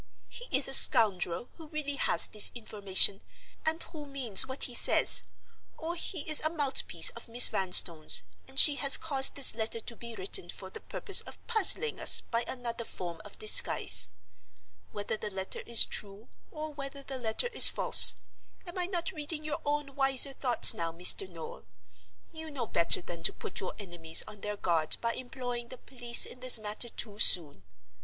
"He 0.29 0.45
is 0.45 0.67
a 0.67 0.73
scoundrel 0.73 1.49
who 1.57 1.67
really 1.67 1.93
has 1.97 2.25
this 2.25 2.49
information 2.55 3.21
and 3.67 3.83
who 3.83 4.07
means 4.07 4.47
what 4.47 4.63
he 4.63 4.73
says, 4.73 5.21
or 5.77 5.93
he 5.93 6.21
is 6.27 6.41
a 6.41 6.49
mouthpiece 6.49 7.11
of 7.11 7.27
Miss 7.27 7.49
Vanstone's, 7.49 8.23
and 8.47 8.59
she 8.59 8.77
has 8.77 8.97
caused 8.97 9.35
this 9.35 9.53
letter 9.53 9.79
to 9.79 9.95
be 9.95 10.15
written 10.15 10.49
for 10.49 10.71
the 10.71 10.79
purpose 10.81 11.21
of 11.21 11.37
puzzling 11.45 11.99
us 11.99 12.19
by 12.19 12.43
another 12.47 12.83
form 12.83 13.21
of 13.23 13.37
disguise. 13.37 14.09
Whether 14.91 15.17
the 15.17 15.29
letter 15.29 15.59
is 15.67 15.85
true, 15.85 16.29
or 16.49 16.73
whether 16.73 17.03
the 17.03 17.19
letter 17.19 17.49
is 17.53 17.67
false—am 17.67 18.75
I 18.79 18.87
not 18.87 19.11
reading 19.11 19.43
your 19.45 19.61
own 19.67 19.95
wiser 19.95 20.33
thoughts 20.33 20.73
now, 20.73 20.91
Mr. 20.91 21.29
Noel?—you 21.29 22.49
know 22.49 22.65
better 22.65 23.03
than 23.03 23.21
to 23.21 23.31
put 23.33 23.59
your 23.59 23.75
enemies 23.77 24.23
on 24.27 24.41
their 24.41 24.57
guard 24.57 24.97
by 24.99 25.13
employing 25.13 25.67
the 25.67 25.77
police 25.77 26.25
in 26.25 26.39
this 26.39 26.57
matter 26.57 26.89
too 26.89 27.19
soon. 27.19 27.61